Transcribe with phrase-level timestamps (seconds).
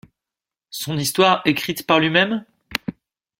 [0.71, 2.43] Son histoire écrite par lui-même!